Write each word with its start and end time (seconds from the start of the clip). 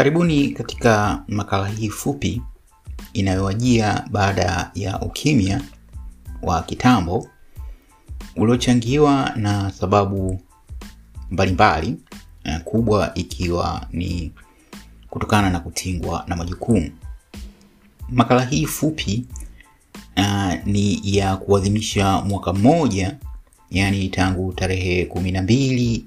Karibuni 0.00 0.48
katika 0.50 1.22
makala 1.28 1.68
hii 1.68 1.88
fupi 1.88 2.42
inayowajia 3.12 4.04
baada 4.10 4.70
ya 4.74 5.00
ukimya 5.00 5.60
wa 6.42 6.62
kitambo 6.62 7.28
uliochangiwa 8.36 9.32
na 9.36 9.70
sababu 9.70 10.40
mbalimbali 11.30 11.96
mbali, 12.44 12.60
kubwa 12.64 13.14
ikiwa 13.14 13.86
ni 13.92 14.32
kutokana 15.10 15.50
na 15.50 15.60
kutingwa 15.60 16.24
na 16.26 16.36
majukumu. 16.36 16.90
Makala 18.08 18.44
hii 18.44 18.66
fupi 18.66 19.26
uh, 20.16 20.54
ni 20.66 21.00
ya 21.16 21.36
kuadhimisha 21.36 22.20
mwaka 22.20 22.52
mmoja, 22.52 23.16
yani 23.70 24.08
tangu 24.08 24.52
tarehe 24.52 25.04
kumi 25.06 25.32
na 25.32 25.42
mbili 25.42 26.04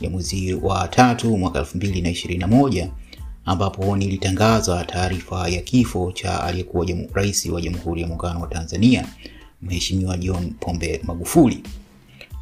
ya 0.00 0.10
mwezi 0.10 0.54
wa 0.54 0.88
tatu 0.88 1.38
mwaka 1.38 1.58
elfu 1.58 1.76
mbili 1.76 2.02
na 2.02 2.10
ishirini 2.10 2.40
na 2.40 2.46
moja 2.46 2.90
ambapo 3.44 3.96
nilitangaza 3.96 4.84
taarifa 4.84 5.48
ya 5.48 5.62
kifo 5.62 6.12
cha 6.12 6.44
aliyekuwa 6.44 6.86
rais 7.12 7.46
wa 7.46 7.60
Jamhuri 7.60 8.02
ya 8.02 8.08
Muungano 8.08 8.40
wa 8.40 8.46
Tanzania 8.46 9.06
Mheshimiwa 9.62 10.16
John 10.16 10.50
Pombe 10.60 11.00
Magufuli 11.04 11.62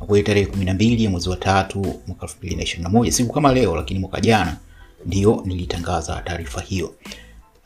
kweli 0.07 0.25
tarehe 0.25 0.47
12 0.47 1.03
ya 1.05 1.11
mwezi 1.11 1.29
wa 1.29 1.37
tatu 1.37 2.01
mwaka 2.07 2.27
2021, 2.27 3.11
siku 3.11 3.33
kama 3.33 3.53
leo, 3.53 3.77
lakini 3.77 4.01
mwaka 4.01 4.21
jana 4.21 4.57
ndio 5.07 5.43
nilitangaza 5.47 6.23
taarifa 6.25 6.61
hiyo. 6.61 6.95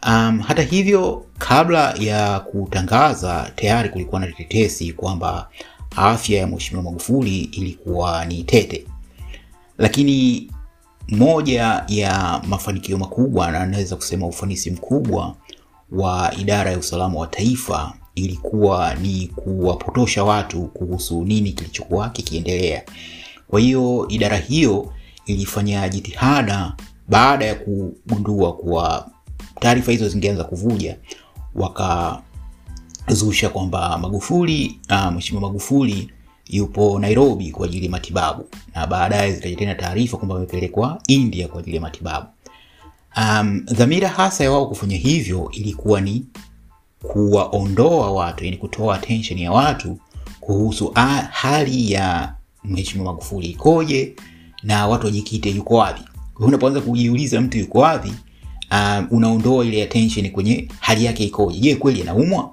Um, 0.06 0.40
hata 0.40 0.62
hivyo 0.62 1.26
kabla 1.38 1.94
ya 1.98 2.40
kutangaza 2.40 3.52
tayari 3.56 3.88
kulikuwa 3.88 4.20
na 4.20 4.26
tetesi 4.32 4.92
kwamba 4.92 5.48
afya 5.96 6.38
ya 6.40 6.46
Mheshimiwa 6.46 6.82
Magufuli 6.84 7.38
ilikuwa 7.40 8.24
ni 8.24 8.42
tete, 8.44 8.86
lakini 9.78 10.48
moja 11.08 11.84
ya 11.88 12.40
mafanikio 12.48 12.98
makubwa 12.98 13.50
na 13.50 13.66
naweza 13.66 13.96
kusema 13.96 14.26
ufanisi 14.26 14.70
mkubwa 14.70 15.34
wa 15.92 16.32
idara 16.38 16.70
ya 16.70 16.78
usalama 16.78 17.18
wa 17.20 17.26
taifa 17.26 17.92
ilikuwa 18.14 18.94
ni 18.94 19.26
kuwapotosha 19.26 20.24
watu 20.24 20.62
kuhusu 20.62 21.24
nini 21.24 21.52
kilichokuwa 21.52 22.08
kikiendelea. 22.08 22.82
Kwa 23.48 23.60
hiyo 23.60 24.06
idara 24.08 24.36
hiyo 24.36 24.92
ilifanya 25.26 25.88
jitihada 25.88 26.72
baada 27.08 27.44
ya 27.44 27.54
kugundua 27.54 28.52
kuwa 28.52 29.10
taarifa 29.60 29.92
hizo 29.92 30.08
zingeanza 30.08 30.44
kuvuja, 30.44 30.96
wakazusha 31.54 33.48
kwamba 33.48 33.98
Magufuli, 33.98 34.80
uh, 34.90 35.12
Mheshimiwa 35.12 35.42
Magufuli 35.48 36.10
yupo 36.48 36.98
Nairobi 36.98 37.50
kwa 37.50 37.66
ajili 37.66 37.84
ya 37.84 37.90
matibabu 37.90 38.48
na 38.74 38.86
baadaye 38.86 39.32
zikaja 39.32 39.56
tena 39.56 39.74
taarifa 39.74 40.16
kwamba 40.16 40.36
amepelekwa 40.36 41.02
India 41.06 41.48
kwa 41.48 41.60
ajili 41.60 41.76
ya 41.76 41.82
matibabu. 41.82 42.26
Um, 43.16 43.60
dhamira 43.66 44.08
hasa 44.08 44.44
ya 44.44 44.50
wao 44.52 44.66
kufanya 44.66 44.96
hivyo 44.96 45.50
ilikuwa 45.52 46.00
ni 46.00 46.24
kuwaondoa 47.02 48.10
watu, 48.10 48.44
yani 48.44 48.56
kutoa 48.56 48.94
attention 48.96 49.38
ya 49.38 49.52
watu 49.52 49.98
kuhusu 50.40 50.92
a, 50.94 51.06
hali 51.30 51.92
ya 51.92 52.34
Mheshimiwa 52.64 53.12
Magufuli 53.12 53.46
ikoje 53.46 54.14
na 54.62 54.86
watu 54.88 55.06
wajikite 55.06 55.50
yuko 55.50 55.74
wapi. 55.74 56.02
Unapoanza 56.38 56.80
kujiuliza 56.80 57.40
mtu 57.40 57.58
yuko 57.58 57.78
wapi, 57.78 58.12
um, 58.72 59.06
unaondoa 59.10 59.64
ile 59.64 59.82
attention 59.82 60.30
kwenye 60.30 60.68
hali 60.80 61.04
yake 61.04 61.24
ikoje. 61.24 61.58
Je, 61.58 61.74
kweli 61.76 62.02
anaumwa? 62.02 62.52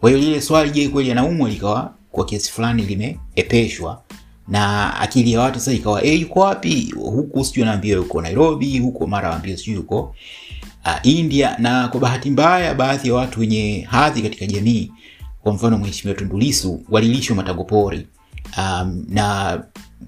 Kwa 0.00 0.10
hiyo 0.10 0.22
lile 0.22 0.40
swali 0.40 0.70
je, 0.70 0.88
kweli 0.88 1.12
anaumwa 1.12 1.48
likawa 1.50 1.94
kwa 2.14 2.24
kiasi 2.24 2.52
fulani 2.52 2.82
limeepeshwa 2.82 4.02
na 4.48 4.94
akili 5.00 5.32
ya 5.32 5.40
watu 5.40 5.58
sasa 5.58 5.72
ikawa 5.72 6.04
eh, 6.04 6.20
yuko 6.20 6.40
wapi 6.40 6.92
huku, 6.96 7.44
sijui 7.44 7.62
anaambiwa 7.62 7.96
yuko 7.96 8.22
Nairobi, 8.22 8.78
huko 8.78 9.06
mara 9.06 9.28
anaambiwa 9.28 9.56
sijui 9.56 9.74
yuko 9.74 10.14
uh, 10.84 11.06
India. 11.06 11.56
Na 11.58 11.88
kwa 11.88 12.00
bahati 12.00 12.30
mbaya, 12.30 12.74
baadhi 12.74 13.08
ya 13.08 13.14
watu 13.14 13.40
wenye 13.40 13.86
hadhi 13.90 14.22
katika 14.22 14.46
jamii, 14.46 14.92
kwa 15.42 15.52
mfano 15.52 15.78
Mheshimiwa 15.78 16.18
tundulisu 16.18 16.82
walilishwa 16.90 17.36
matagopori 17.36 18.06
um, 18.58 19.04
na 19.08 19.62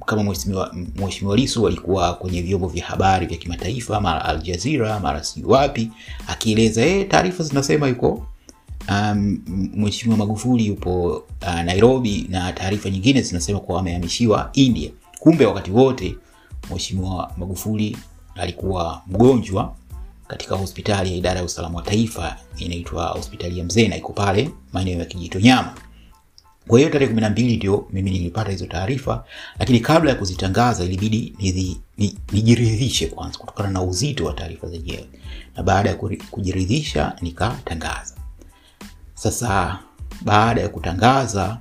kama 0.06 0.23
Mheshimiwa 0.23 0.71
lisu 1.09 1.37
Lissu 1.37 1.62
walikuwa 1.62 2.15
kwenye 2.15 2.43
vyombo 2.43 2.69
vya 2.69 2.84
habari 2.84 3.27
vya 3.27 3.37
kimataifa, 3.37 4.00
mara 4.00 4.25
aljazira 4.25 5.00
mara 5.00 5.25
sijui 5.25 5.50
wapi, 5.53 5.91
akieleza 6.28 6.87
eh, 6.87 7.09
taarifa 7.09 7.44
zinasema 7.44 7.88
yuko 7.88 8.27
Um, 8.89 9.39
Mheshimiwa 9.75 10.19
Magufuli 10.19 10.67
yupo 10.67 11.09
uh, 11.43 11.61
Nairobi 11.65 12.27
na 12.31 12.53
taarifa 12.53 12.91
nyingine 12.91 13.23
zinasema 13.23 13.61
kuwa 13.61 13.81
amehamishiwa 13.81 14.51
India. 14.53 14.91
Kumbe 15.19 15.47
wakati 15.47 15.71
wote 15.71 16.17
Mheshimiwa 16.71 17.33
Magufuli 17.37 17.97
alikuwa 18.35 19.03
mgonjwa 19.07 19.75
katika 20.29 20.55
hospitali 20.57 21.11
ya 21.11 21.17
idara 21.17 21.39
ya 21.41 21.45
usalama 21.45 21.77
wa 21.79 21.83
taifa 21.85 22.37
inaitwa 22.59 23.07
hospitali 23.07 23.59
ya 23.59 23.65
Mzena, 23.65 23.97
iko 23.97 24.13
pale 24.13 24.51
maeneo 24.73 24.99
ya 24.99 25.05
Kijitonyama. 25.05 25.75
Kwa 26.69 26.79
hiyo 26.79 26.91
tarehe 26.91 27.13
12 27.13 27.57
ndio 27.57 27.87
mimi 27.93 28.11
nilipata 28.11 28.51
hizo 28.51 28.67
taarifa, 28.67 29.25
lakini 29.59 29.81
kabla 29.81 30.11
ya 30.11 30.17
kuzitangaza 30.17 30.85
ilibidi 30.85 31.33
nijiridhishe 32.33 33.07
kwanza 33.07 33.39
kutokana 33.39 33.71
na 33.71 33.83
uzito 33.83 34.25
wa 34.25 34.33
taarifa 34.33 34.69
zenyewe, 34.69 35.07
na 35.57 35.63
baada 35.63 35.91
ya 35.91 35.97
kujiridhisha 36.31 37.17
nikatangaza. 37.23 38.16
Sasa 39.16 39.78
baada 40.22 40.60
ya 40.60 40.69
kutangaza 40.69 41.60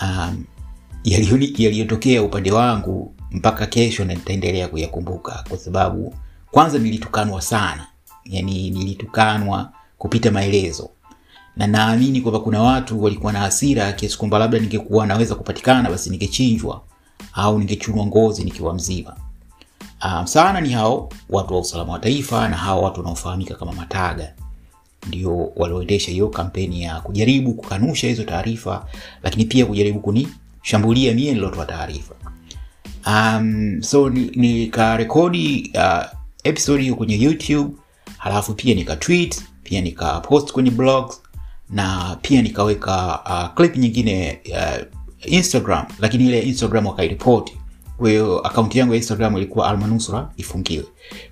um, 0.00 0.44
yaliyotokea 1.04 2.22
upande 2.22 2.52
wangu 2.52 3.14
mpaka 3.30 3.66
kesho 3.66 4.04
na 4.04 4.14
nitaendelea 4.14 4.68
kuyakumbuka, 4.68 5.44
kwa 5.48 5.58
sababu 5.58 6.14
kwanza 6.50 6.78
nilitukanwa 6.78 7.42
sana, 7.42 7.86
yani 8.24 8.70
nilitukanwa 8.70 9.72
kupita 9.98 10.30
maelezo, 10.30 10.90
na 11.56 11.66
naamini 11.66 12.20
kwamba 12.20 12.40
kuna 12.40 12.62
watu 12.62 13.02
walikuwa 13.02 13.32
na 13.32 13.38
hasira 13.38 13.92
kiasi 13.92 14.18
kwamba 14.18 14.38
labda 14.38 14.58
ningekuwa 14.58 15.06
naweza 15.06 15.34
kupatikana, 15.34 15.90
basi 15.90 16.10
ningechinjwa 16.10 16.80
au 17.32 17.58
ningechunwa 17.58 18.06
ngozi 18.06 18.44
nikiwa 18.44 18.74
mzima. 18.74 19.16
Um, 20.04 20.26
sana 20.26 20.60
ni 20.60 20.70
hao 20.72 21.08
watu 21.30 21.54
wa 21.54 21.60
usalama 21.60 21.92
wa 21.92 21.98
taifa 21.98 22.48
na 22.48 22.56
hao 22.56 22.82
watu 22.82 23.00
wanaofahamika 23.00 23.54
kama 23.54 23.72
mataga 23.72 24.34
ndio 25.06 25.52
walioendesha 25.56 26.10
hiyo 26.10 26.28
kampeni 26.28 26.82
ya 26.82 27.00
kujaribu 27.00 27.54
kukanusha 27.54 28.06
hizo 28.06 28.24
taarifa, 28.24 28.86
lakini 29.22 29.44
pia 29.44 29.66
kujaribu 29.66 30.00
kunishambulia 30.00 31.14
mie 31.14 31.32
nilotoa 31.34 31.66
taarifa. 31.66 32.14
Um, 33.06 33.82
so 33.82 34.08
nikarekodi 34.10 35.38
ni 35.38 35.70
uh, 35.74 36.04
episode 36.44 36.82
hiyo 36.82 36.94
kwenye 36.94 37.18
YouTube, 37.18 37.74
halafu 38.18 38.54
pia 38.54 38.74
nika 38.74 38.96
tweet, 38.96 39.42
pia 39.62 39.80
nika 39.80 40.20
post 40.20 40.52
kwenye 40.52 40.70
blogs 40.70 41.22
na 41.70 42.16
pia 42.22 42.42
nikaweka 42.42 43.20
uh, 43.26 43.54
clip 43.54 43.76
nyingine 43.76 44.40
uh, 44.52 45.32
Instagram, 45.32 45.86
lakini 45.98 46.26
ile 46.26 46.40
Instagram 46.40 46.86
wakairipoti 46.86 47.57
kwa 47.98 48.08
hiyo 48.10 48.38
akaunti 48.40 48.78
yangu 48.78 48.92
ya 48.92 48.96
Instagram 48.96 49.36
ilikuwa 49.36 49.68
almanusura 49.70 50.30
ifungiwe. 50.36 50.84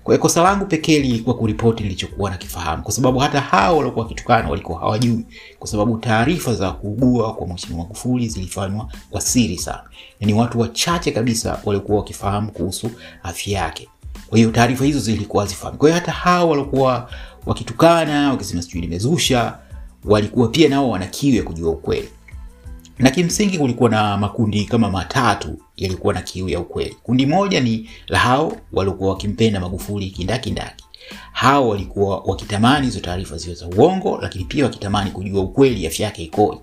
Kwa 0.03 0.17
kosa 0.17 0.43
langu 0.43 0.65
pekee 0.65 0.99
lilikuwa 0.99 1.35
kuripoti 1.35 1.83
nilichokuwa 1.83 2.29
nakifahamu, 2.31 2.83
kwa 2.83 2.91
sababu 2.91 3.19
hata 3.19 3.41
hao 3.41 3.77
waliokuwa 3.77 4.03
wakitukana 4.05 4.49
walikuwa 4.49 4.79
hawajui, 4.79 5.25
kwa 5.59 5.67
sababu 5.67 5.97
taarifa 5.97 6.53
za 6.53 6.71
kuugua 6.71 7.33
kwa 7.33 7.47
Mheshimiwa 7.47 7.79
Magufuli 7.83 8.29
zilifanywa 8.29 8.89
kwa 9.09 9.21
siri 9.21 9.57
sana, 9.57 9.83
ni 10.19 10.33
watu 10.33 10.59
wachache 10.59 11.11
kabisa 11.11 11.59
waliokuwa 11.65 11.97
wakifahamu 11.97 12.51
kuhusu 12.51 12.91
afya 13.23 13.59
yake. 13.61 13.89
Kwa 14.29 14.37
hiyo 14.37 14.51
taarifa 14.51 14.85
hizo 14.85 14.99
zilikuwa 14.99 15.43
hazifahamu. 15.43 15.77
Kwa 15.77 15.89
hiyo 15.89 15.99
hata 15.99 16.11
hao 16.11 16.49
waliokuwa 16.49 17.09
wakitukana 17.45 18.29
wakisema 18.31 18.61
sijui 18.61 18.81
nimezusha, 18.81 19.57
walikuwa 20.05 20.47
pia 20.47 20.69
nao 20.69 20.89
wana 20.89 21.07
kujua 21.45 21.71
ukweli 21.71 22.09
na 22.99 23.09
kimsingi 23.11 23.57
kulikuwa 23.57 23.89
na 23.89 24.17
makundi 24.17 24.65
kama 24.65 24.89
matatu 24.89 25.57
yalikuwa 25.77 26.13
na 26.13 26.21
kiu 26.21 26.49
ya 26.49 26.59
ukweli. 26.59 26.97
Kundi 27.03 27.25
moja 27.25 27.59
ni 27.61 27.89
la 28.07 28.19
hao 28.19 28.57
waliokuwa 28.73 29.09
wakimpenda 29.09 29.59
Magufuli 29.59 30.09
kindakindaki. 30.09 30.85
Hao 31.31 31.69
walikuwa 31.69 32.19
wakitamani 32.19 32.85
hizo 32.85 32.99
taarifa 32.99 33.37
ziwe 33.37 33.55
za 33.55 33.67
uongo, 33.67 34.19
lakini 34.21 34.43
pia 34.45 34.63
wakitamani 34.63 35.11
kujua 35.11 35.41
ukweli 35.41 35.87
afya 35.87 36.05
yake 36.05 36.23
ikoje. 36.23 36.61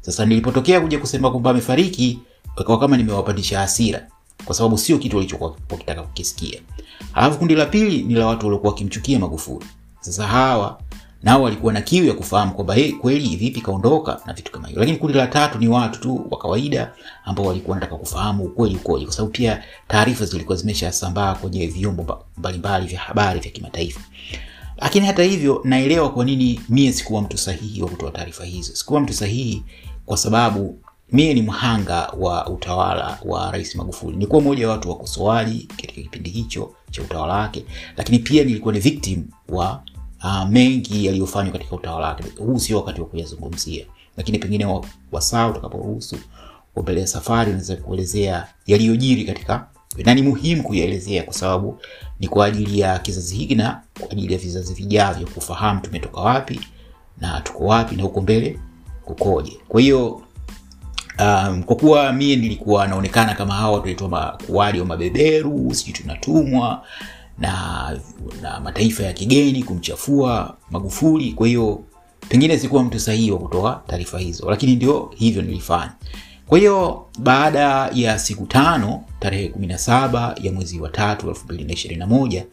Sasa 0.00 0.26
nilipotokea 0.26 0.80
kuja 0.80 0.98
kusema 0.98 1.30
kwamba 1.30 1.50
amefariki, 1.50 2.18
wakawa 2.56 2.78
kama 2.78 2.96
nimewapandisha 2.96 3.58
hasira, 3.58 4.06
kwa 4.44 4.54
sababu 4.54 4.78
sio 4.78 4.98
kitu 4.98 5.16
walichokuwa 5.16 5.56
wakitaka 5.70 6.02
kukisikia. 6.02 6.60
Alafu 7.14 7.38
kundi 7.38 7.54
la 7.54 7.66
pili 7.66 8.02
ni 8.02 8.14
la 8.14 8.26
watu 8.26 8.46
waliokuwa 8.46 8.72
wakimchukia 8.72 9.18
Magufuli. 9.18 9.66
Sasa 10.00 10.26
hawa 10.26 10.80
nao 11.22 11.42
walikuwa 11.42 11.72
na 11.72 11.80
kiu 11.80 12.04
ya 12.06 12.14
kufahamu 12.14 12.54
kwamba 12.54 12.74
hey, 12.74 12.92
kweli 12.92 13.36
vipi 13.36 13.60
kaondoka 13.60 14.20
na 14.26 14.32
vitu 14.32 14.52
kama 14.52 14.66
hivyo. 14.68 14.80
Lakini 14.80 14.98
kundi 14.98 15.18
la 15.18 15.26
tatu 15.26 15.58
ni 15.58 15.68
watu 15.68 16.00
tu 16.00 16.26
wa 16.30 16.38
kawaida 16.38 16.92
ambao 17.24 17.46
walikuwa 17.46 17.74
wanataka 17.74 17.96
kufahamu 17.98 18.44
ukweli 18.44 18.76
ukoje, 18.76 19.04
kwa 19.04 19.14
sababu 19.14 19.32
pia 19.32 19.62
taarifa 19.88 20.24
zilikuwa 20.24 20.56
zimeshasambaa 20.56 21.34
kwenye 21.34 21.66
vyombo 21.66 22.24
mbalimbali 22.36 22.86
vya 22.86 23.00
habari 23.00 23.40
vya 23.40 23.50
kimataifa. 23.50 24.00
Lakini 24.76 25.06
hata 25.06 25.22
hivyo, 25.22 25.60
naelewa 25.64 26.10
kwa 26.10 26.24
nini 26.24 26.60
mie 26.68 26.92
sikuwa 26.92 27.22
mtu 27.22 27.38
sahihi 27.38 27.82
wa 27.82 27.88
kutoa 27.88 28.10
taarifa 28.10 28.44
hizo. 28.44 28.76
Sikuwa 28.76 29.00
mtu 29.00 29.12
sahihi 29.12 29.62
kwa 30.06 30.16
sababu 30.16 30.78
mie 31.12 31.34
ni 31.34 31.42
mhanga 31.42 32.12
wa 32.18 32.46
utawala 32.46 33.18
wa 33.24 33.50
Rais 33.50 33.74
Magufuli. 33.76 34.16
Nilikuwa 34.16 34.40
mmoja 34.42 34.66
wa 34.68 34.72
watu 34.74 34.90
wakosoaji 34.90 35.68
katika 35.76 35.92
kipindi 36.02 36.30
hicho 36.30 36.70
cha 36.90 37.02
utawala 37.02 37.34
wake, 37.34 37.64
lakini 37.96 38.18
pia 38.18 38.44
nilikuwa 38.44 38.74
ni 38.74 38.80
victim 38.80 39.24
wa 39.48 39.82
uh, 40.24 40.48
mengi 40.48 41.06
yaliyofanywa 41.06 41.52
katika 41.52 41.76
utawala 41.76 42.06
wake. 42.08 42.24
Huu 42.38 42.58
sio 42.58 42.76
wakati 42.76 43.00
wa 43.00 43.06
kuyazungumzia, 43.06 43.86
lakini 44.16 44.38
pengine 44.38 44.80
wasaa 45.12 45.48
utakaporuhusu 45.48 46.16
kwa 46.74 47.06
safari 47.06 47.50
naweza 47.52 47.76
kuelezea 47.76 48.46
yaliyojiri 48.66 49.24
katika 49.24 49.66
na 50.04 50.14
ni 50.14 50.22
muhimu 50.22 50.62
kuyaelezea 50.62 51.22
kwa 51.22 51.34
sababu 51.34 51.78
ni 52.20 52.28
kwa 52.28 52.46
ajili 52.46 52.80
ya 52.80 52.98
kizazi 52.98 53.36
hiki 53.36 53.54
na 53.54 53.80
kwa 54.00 54.10
ajili 54.10 54.32
ya 54.32 54.38
vizazi 54.38 54.74
vijavyo 54.74 55.26
kufahamu 55.26 55.80
tumetoka 55.80 56.20
wapi 56.20 56.60
na 57.20 57.40
tuko 57.40 57.64
wapi 57.64 57.96
na 57.96 58.02
huko 58.02 58.20
mbele 58.20 58.58
kukoje. 59.04 59.52
Kwa 59.68 59.80
hiyo 59.80 60.22
um, 61.18 61.62
kwa 61.62 61.76
kuwa 61.76 62.12
mie 62.12 62.36
nilikuwa 62.36 62.86
naonekana 62.88 63.34
kama 63.34 63.54
hawa 63.54 63.78
tunaitwa 63.80 64.08
makuadi 64.08 64.80
wa 64.80 64.86
mabeberu, 64.86 65.74
sijui 65.74 65.92
tunatumwa 65.92 66.84
na, 67.42 67.98
na 68.42 68.60
mataifa 68.60 69.02
ya 69.02 69.12
kigeni 69.12 69.62
kumchafua 69.62 70.56
Magufuli. 70.70 71.32
Kwa 71.32 71.46
hiyo 71.46 71.84
pengine 72.28 72.58
sikuwa 72.58 72.82
mtu 72.84 73.00
sahihi 73.00 73.30
wa 73.30 73.38
kutoa 73.38 73.82
taarifa 73.86 74.18
hizo, 74.18 74.50
lakini 74.50 74.76
ndio 74.76 75.10
hivyo 75.16 75.42
nilifanya. 75.42 75.92
Kwa 76.46 76.58
hiyo 76.58 77.06
baada 77.18 77.90
ya 77.94 78.18
siku 78.18 78.46
tano, 78.46 79.04
tarehe 79.20 79.48
17 79.48 80.34
ya 80.46 80.52
mwezi 80.52 80.80
wa 80.80 80.88
tatu 80.88 81.30
2021 81.30 82.44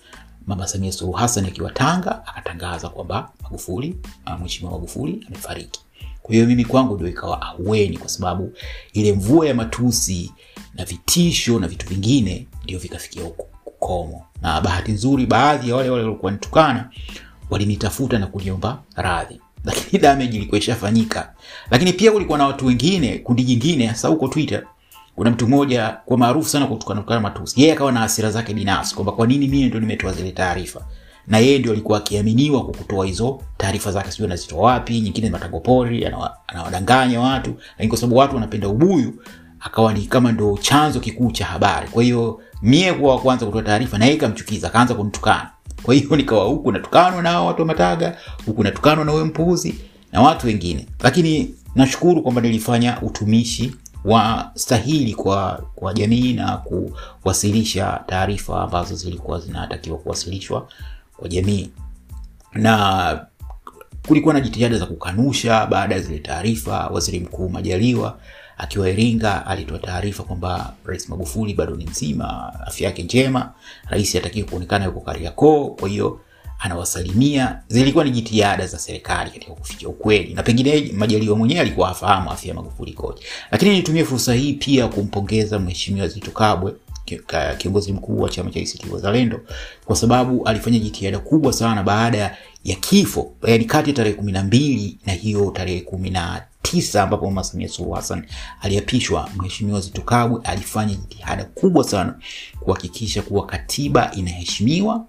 Mama 0.47 0.67
Samia 0.67 0.91
Suluhu 0.91 1.17
Hassan 1.17 1.45
akiwa 1.45 1.71
Tanga 1.71 2.27
akatangaza 2.27 2.89
kwamba 2.89 3.31
Magufuli, 3.43 3.95
Mheshimiwa 4.41 4.71
Magufuli 4.71 5.25
amefariki. 5.27 5.81
Kwa 6.21 6.35
mimi 6.35 6.65
kwangu 6.65 6.95
ndio 6.95 7.07
ikawa 7.07 7.41
ahueni, 7.41 7.97
kwa 7.97 8.09
sababu 8.09 8.53
ile 8.93 9.13
mvua 9.13 9.47
ya 9.47 9.53
matusi 9.55 10.31
na 10.73 10.85
vitisho 10.85 11.59
na 11.59 11.67
vitu 11.67 11.87
vingine 11.87 12.47
ndio 12.63 12.79
vikafikia 12.79 13.23
huko 13.23 13.47
ukomo, 13.81 14.25
na 14.41 14.61
bahati 14.61 14.91
nzuri 14.91 15.25
baadhi 15.25 15.69
ya 15.69 15.75
wale 15.75 15.89
wale 15.89 16.03
walikuwa 16.03 16.31
nitukana 16.31 16.89
walinitafuta 17.49 18.19
na 18.19 18.27
kuniomba 18.27 18.79
radhi 18.95 19.41
lakini 19.65 20.01
damage 20.01 20.37
ilikuwa 20.37 20.59
ishafanyika. 20.59 21.33
Lakini 21.71 21.93
pia 21.93 22.11
kulikuwa 22.11 22.37
na 22.37 22.47
watu 22.47 22.65
wengine, 22.65 23.17
kundi 23.17 23.43
jingine, 23.43 23.85
hasa 23.87 24.07
huko 24.07 24.27
Twitter. 24.27 24.63
Kuna 25.15 25.31
mtu 25.31 25.47
mmoja 25.47 25.89
kwa 26.05 26.17
maarufu 26.17 26.49
sana 26.49 26.67
kutukana 26.67 27.01
tukana 27.01 27.19
matusi, 27.21 27.61
yeye 27.61 27.73
akawa 27.73 27.91
na 27.91 27.99
hasira 27.99 28.31
zake 28.31 28.53
binafsi 28.53 28.95
kwamba 28.95 29.11
kwa 29.11 29.27
nini 29.27 29.47
mimi 29.47 29.65
ndio 29.67 29.79
nimetoa 29.79 30.13
zile 30.13 30.31
taarifa, 30.31 30.85
na 31.27 31.37
yeye 31.39 31.59
ndio 31.59 31.71
alikuwa 31.71 31.97
akiaminiwa 31.97 32.65
kwa 32.65 32.73
kutoa 32.73 33.05
hizo 33.05 33.41
taarifa 33.57 33.91
zake, 33.91 34.11
sijui 34.11 34.25
anazitoa 34.25 34.61
wapi, 34.61 35.01
nyingine 35.01 35.29
matango 35.29 35.59
pori, 35.59 36.05
anawadanganya 36.47 37.19
watu, 37.19 37.53
lakini 37.69 37.87
kwa 37.87 37.97
sababu 37.97 38.15
watu 38.17 38.35
wanapenda 38.35 38.67
ubuyu, 38.67 39.13
akawa 39.59 39.93
ni 39.93 40.01
kama 40.05 40.31
ndo 40.31 40.57
chanzo 40.61 40.99
kikuu 40.99 41.31
cha 41.31 41.45
habari. 41.45 41.87
Kwa 41.89 42.03
hiyo 42.03 42.41
mie 42.61 42.93
kuwa 42.93 43.15
wa 43.15 43.21
kwanza 43.21 43.45
kutoa 43.45 43.61
taarifa, 43.61 43.97
na 43.97 44.05
yeye 44.05 44.17
ikamchukiza, 44.17 44.67
akaanza 44.67 44.93
kunitukana 44.93 45.49
kwa 45.83 45.93
hiyo 45.93 46.15
nikawa 46.15 46.45
huku 46.45 46.71
natukanwa 46.71 47.21
na 47.21 47.41
watu 47.41 47.61
wa 47.61 47.67
Mataga, 47.67 48.17
huku 48.45 48.63
natukanwa 48.63 49.05
na 49.05 49.11
wewe 49.11 49.23
mpuzi 49.25 49.75
na 50.11 50.21
watu 50.21 50.47
wengine, 50.47 50.87
lakini 50.99 51.55
nashukuru 51.75 52.21
kwamba 52.21 52.41
nilifanya 52.41 53.01
utumishi 53.01 53.75
wa 54.05 54.51
stahili 54.55 55.13
kwa, 55.13 55.63
kwa 55.75 55.93
jamii 55.93 56.33
na 56.33 56.57
kuwasilisha 56.57 58.03
taarifa 58.07 58.61
ambazo 58.61 58.95
zilikuwa 58.95 59.39
zinatakiwa 59.39 59.97
kuwasilishwa 59.97 60.67
kwa 61.17 61.27
jamii, 61.29 61.69
na 62.53 63.25
kulikuwa 64.07 64.33
na 64.33 64.41
jitihada 64.41 64.77
za 64.77 64.85
kukanusha 64.85 65.65
baada 65.65 65.95
ya 65.95 66.01
zile 66.01 66.19
taarifa. 66.19 66.87
Waziri 66.87 67.19
Mkuu 67.19 67.49
Majaliwa 67.49 68.19
akiwa 68.59 68.89
Iringa 68.89 69.45
alitoa 69.45 69.79
taarifa 69.79 70.23
kwamba 70.23 70.73
Rais 70.85 71.09
Magufuli 71.09 71.53
bado 71.53 71.75
ni 71.75 71.85
mzima, 71.85 72.53
afya 72.67 72.87
yake 72.87 73.03
njema, 73.03 73.51
rais 73.89 74.13
hatakiwi 74.13 74.49
kuonekana 74.49 74.85
yuko 74.85 74.99
Kariakoo, 75.01 75.67
kwa 75.67 75.89
hiyo 75.89 76.19
anawasalimia. 76.59 77.59
Zilikuwa 77.67 78.03
ni 78.03 78.11
jitihada 78.11 78.67
za 78.67 78.79
serikali 78.79 79.31
katika 79.31 79.53
kufikia 79.53 79.89
ukweli, 79.89 80.33
na 80.33 80.43
pengine 80.43 80.91
Majaliwa 80.93 81.37
mwenyewe 81.37 81.59
alikuwa 81.61 81.89
afahamu 81.89 82.31
afya 82.31 82.49
ya 82.49 82.55
Magufuli 82.55 82.91
ikoje. 82.91 83.21
Lakini 83.51 83.71
nitumie 83.75 84.05
fursa 84.05 84.33
hii 84.33 84.53
pia 84.53 84.87
kumpongeza 84.87 85.59
Mheshimiwa 85.59 86.07
Zitto 86.07 86.31
Kabwe, 86.31 86.73
kiongozi 87.57 87.93
mkuu 87.93 88.19
wa 88.21 88.29
chama 88.29 88.51
cha 88.51 88.59
ACT 88.59 88.85
Wazalendo, 88.91 89.39
kwa 89.85 89.95
sababu 89.95 90.47
alifanya 90.47 90.79
jitihada 90.79 91.19
kubwa 91.19 91.53
sana 91.53 91.83
baada 91.83 92.37
ya 92.63 92.75
kifo, 92.75 93.31
yani 93.47 93.65
kati 93.65 93.89
ya 93.89 93.95
tarehe 93.95 94.15
kumi 94.15 94.31
na 94.31 94.43
mbili 94.43 94.97
na 95.05 95.13
hiyo 95.13 95.51
tarehe 95.51 95.81
kumi 95.81 96.09
na 96.09 96.43
tisa 96.61 97.03
ambapo 97.03 97.25
Mama 97.25 97.43
Samia 97.43 97.67
Suluhu 97.67 97.93
Hassan 97.95 98.25
aliapishwa, 98.61 99.29
Mheshimiwa 99.37 99.81
Zitto 99.81 100.41
alifanya 100.43 100.95
jitihada 100.95 101.43
kubwa 101.45 101.83
sana 101.83 102.15
kuhakikisha 102.59 103.21
kuwa 103.21 103.45
katiba 103.45 104.11
inaheshimiwa 104.11 105.05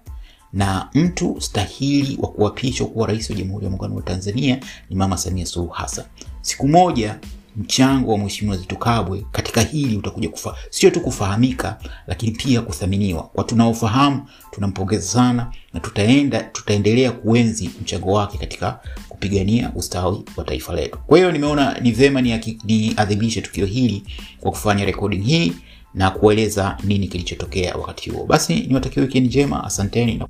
na 0.53 0.89
mtu 0.93 1.41
stahili 1.41 2.17
wa 2.21 2.27
kuapishwa 2.29 2.87
kuwa 2.87 3.07
rais 3.07 3.29
wa 3.29 3.35
Jamhuri 3.35 3.65
ya 3.65 3.71
Muungano 3.71 3.95
wa 3.95 4.01
Tanzania 4.01 4.59
ni 4.89 4.95
Mama 4.95 5.17
Samia 5.17 5.45
Suluhu 5.45 5.71
Hassan. 5.71 6.05
Siku 6.41 6.67
moja 6.67 7.19
mchango 7.57 8.11
wa 8.11 8.17
Mheshimiwa 8.17 8.57
Zitto 8.57 8.75
Kabwe 8.75 9.25
katika 9.31 9.61
hili 9.61 9.97
utakuja 9.97 10.29
kufa, 10.29 10.55
sio 10.69 10.89
tu 10.89 11.01
kufahamika, 11.01 11.77
lakini 12.07 12.31
pia 12.31 12.61
kuthaminiwa. 12.61 13.23
Kwa 13.23 13.43
tunaofahamu 13.43 14.25
tunampongeza 14.51 15.01
sana 15.07 15.51
na 15.73 15.79
tutaenda 15.79 16.43
tutaendelea 16.43 17.11
kuenzi 17.11 17.69
mchango 17.81 18.11
wake 18.11 18.37
katika 18.37 18.79
kupigania 19.21 19.71
ustawi 19.75 20.23
wa 20.37 20.43
taifa 20.43 20.73
letu. 20.75 20.97
Kwa 21.07 21.17
hiyo 21.17 21.31
nimeona 21.31 21.79
ni 21.79 21.91
vema 21.91 22.21
niadhimishe 22.21 23.41
ni 23.41 23.47
tukio 23.47 23.65
hili 23.65 24.03
kwa 24.39 24.51
kufanya 24.51 24.85
recording 24.85 25.23
hii 25.23 25.53
na 25.93 26.11
kueleza 26.11 26.77
nini 26.83 27.07
kilichotokea 27.07 27.75
wakati 27.75 28.09
huo. 28.09 28.25
Basi 28.25 28.55
niwatakie 28.59 29.03
wikendi 29.03 29.29
njema, 29.29 29.63
asanteni 29.63 30.13
na 30.15 30.27